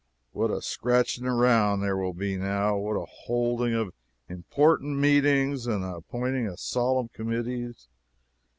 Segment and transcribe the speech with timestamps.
[0.31, 2.75] What a scratching around there will be, now!
[2.75, 3.93] what a holding of
[4.27, 7.87] important meetings and appointing of solemn committees!